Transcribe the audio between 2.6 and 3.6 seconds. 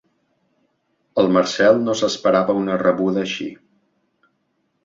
una rebuda així.